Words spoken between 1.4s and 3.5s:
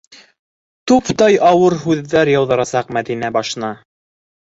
ауыр һүҙҙәр яуҙырасаҡ Мәҙинә